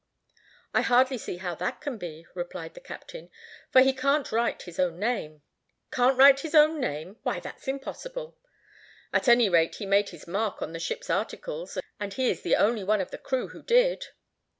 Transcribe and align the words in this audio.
"I 0.73 0.81
hardly 0.81 1.19
see 1.19 1.37
how 1.37 1.53
that 1.53 1.79
can 1.79 1.99
be," 1.99 2.25
replied 2.33 2.73
the 2.73 2.79
captain, 2.79 3.29
"for 3.71 3.81
he 3.81 3.93
can't 3.93 4.31
write 4.31 4.63
his 4.63 4.79
own 4.79 4.97
name." 4.97 5.43
"Can't 5.91 6.17
write 6.17 6.39
his 6.39 6.55
own 6.55 6.79
name! 6.79 7.17
Why, 7.21 7.39
that 7.41 7.57
is 7.57 7.67
impossible." 7.67 8.35
"At 9.13 9.27
any 9.27 9.47
rate 9.47 9.75
he 9.75 9.85
made 9.85 10.09
his 10.09 10.25
mark 10.25 10.59
on 10.59 10.73
the 10.73 10.79
ship's 10.79 11.11
articles, 11.11 11.77
and 11.99 12.15
he 12.15 12.31
is 12.31 12.41
the 12.41 12.55
only 12.55 12.83
one 12.83 12.99
of 12.99 13.11
the 13.11 13.19
crew 13.19 13.49
who 13.49 13.61
did." 13.61 14.07